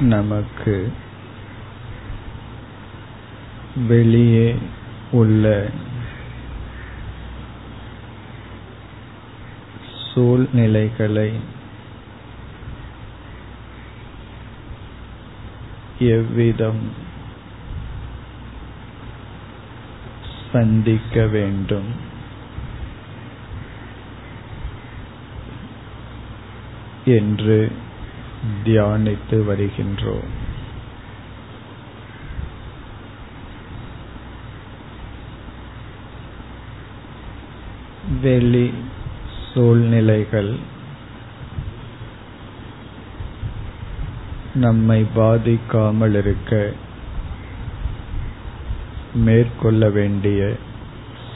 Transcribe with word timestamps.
நமக்கு 0.00 0.92
வெளியே 3.86 4.56
உள்ள 5.10 5.70
சூழ்நிலைகளை 10.14 11.32
எவ்விதம் 15.98 16.92
சந்திக்க 20.52 21.26
வேண்டும்? 21.26 21.94
என்று 27.04 27.86
தியானித்து 28.64 29.44
வருகின்றோம் 29.44 30.30
வெளி 38.22 38.72
சூழ்நிலைகள் 39.54 40.56
நம்மை 44.54 45.06
பாதிக்காமல் 45.16 46.16
இருக்க 46.18 46.72
மேற்கொள்ள 49.14 49.90
வேண்டிய 49.90 50.56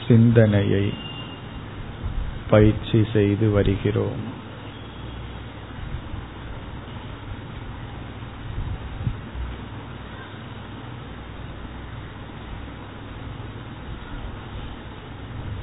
சிந்தனையை 0.07 0.93
பயிற்சி 2.49 3.05
செய்து 3.13 3.49
வருகிறோம். 3.49 4.42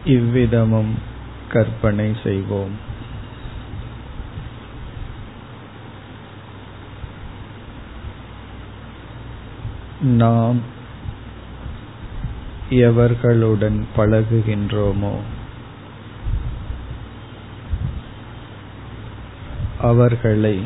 இவ்விதமும் 0.05 0.93
கற்பனை 1.49 2.17
செய்வோம். 2.23 2.89
நாம் 10.01 10.79
எவர்களுடன் 12.71 13.87
பழகுகின்றோமோ 13.97 15.17
அவர்களை 19.81 20.63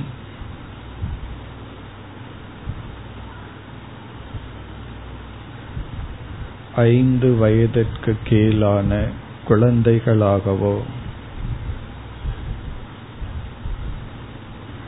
ஐந்து 6.75 7.37
வயதிற்கு 7.37 8.17
கீழான 8.25 9.23
குழந்தைகளாகவோ. 9.49 10.81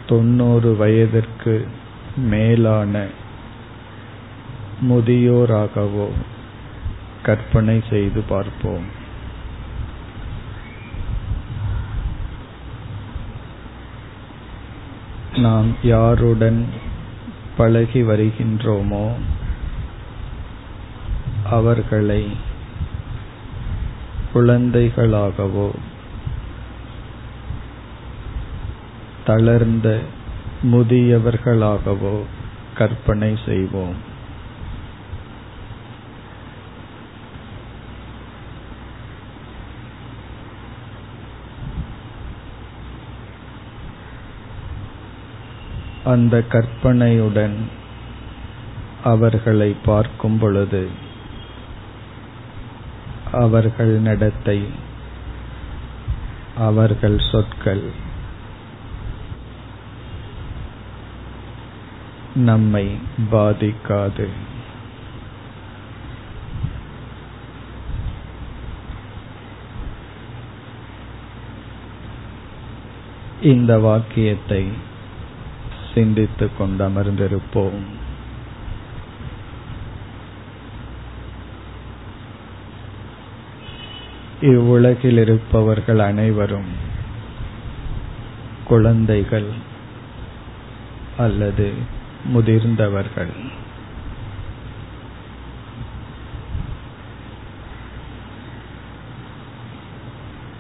தொண்ணூறு 0.07 0.77
வயதிற்கு 0.77 1.69
மேலான 2.17 3.07
முதியோராகவோ 4.89 6.09
கற்பனை 7.23 7.83
செய்து 7.91 8.21
பார்ப்போம். 8.21 9.05
நாம் 15.37 15.77
யாருடன் 15.83 16.67
பழகி 17.57 18.03
வருகின்றோமோ 18.03 19.12
அவர்களை 21.51 22.45
குழந்தைகளாகவோ 24.36 25.70
தளர்ந்த 29.24 30.00
முதியவர்களாகவோ 30.62 32.19
கற்பனை 32.74 33.38
செய்வோம். 33.47 34.14
அந்த 46.04 46.44
கற்பனையுடன் 46.48 47.54
அவர்களை 49.04 49.76
பார்க்கும் 49.84 50.38
பொழுது 50.38 51.04
அவர்கள் 53.36 53.98
நடத்தை 54.00 54.66
அவர்கள் 56.56 57.19
சொற்கள். 57.30 57.91
நம்மை 62.34 62.98
பாதிக்காது. 63.32 64.28
இந்த 73.42 73.78
வாக்கியத்தை 73.78 74.68
சிந்தித்துக் 75.94 76.60
கொண்டமர்ந்திருப்போம். 76.60 78.04
இவ்வுலகில் 84.41 85.19
இருப்பவர்கள் 85.19 85.98
அனைவரும் 85.98 86.70
குழந்தைகள் 88.64 89.48
அல்லது 91.16 91.72
முதிர்ந்தவர்கள். 92.34 93.30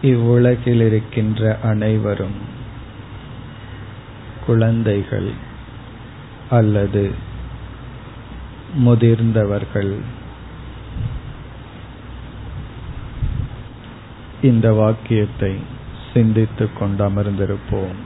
இவ்வுலகில் 0.02 0.80
இருக்கின்ற 0.80 1.58
அனைவரும் 1.62 2.38
குழந்தைகள் 4.46 5.30
அல்லது 6.50 7.14
முதிர்ந்தவர்கள். 8.74 10.24
இந்த 14.46 14.72
வாக்கியத்தை 14.72 15.52
சிந்தித்துக் 16.12 16.76
கொண்டு 16.78 17.02
அமர்ந்திருப்போம். 17.08 17.96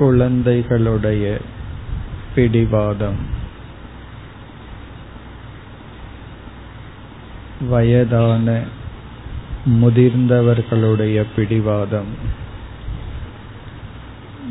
குழந்தைகளுடைய 0.00 1.40
பிடிவாதம். 2.34 3.16
வயதான 7.68 8.62
முதிர்ந்தவர்களுடைய 9.66 11.24
பிடிவாதம். 11.36 12.14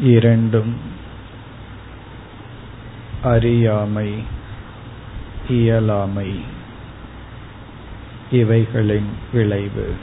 இரண்டும் 0.02 0.78
அறியாமை 3.24 4.14
இயலாமை. 5.50 6.40
இவைகளின் 8.32 9.10
விளைவு. 9.34 9.94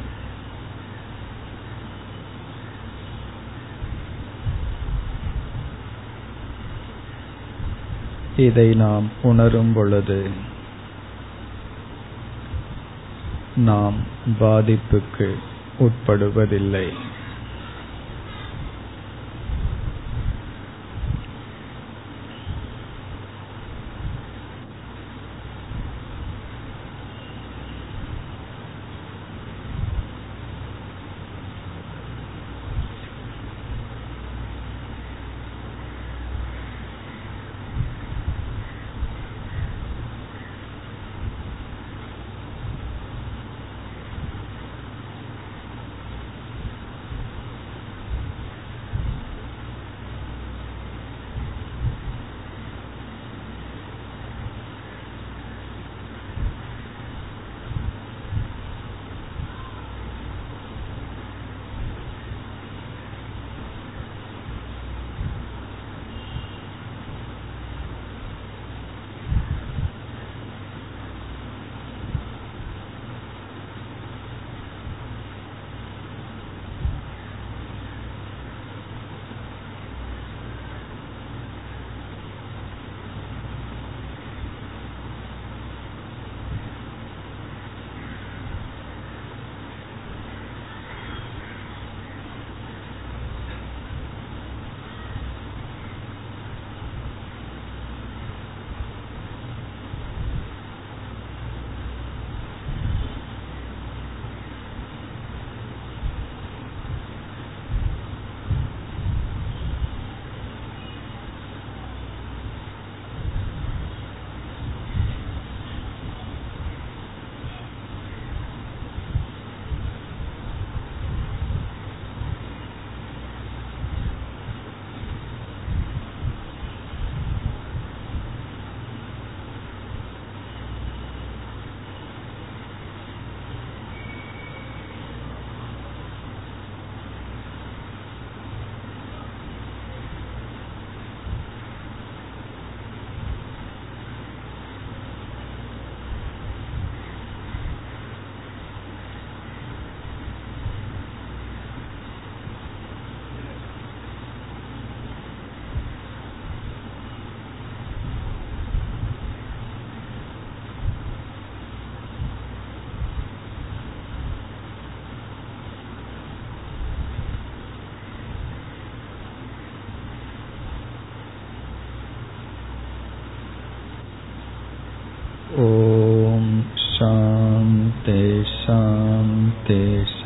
இதை 8.36 8.74
நாம் 8.74 9.08
உணரும் 9.22 9.72
பொழுது 9.72 10.30
நாம் 13.56 13.94
பாதிப்புக்கு 14.40 15.34
உட்படுவதில்லை. 15.78 16.92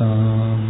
शान्ति 0.00 0.69